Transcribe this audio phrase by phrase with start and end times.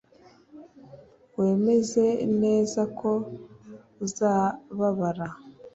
[1.37, 2.05] wemeze
[2.41, 3.11] neza ko
[4.05, 5.27] uzababara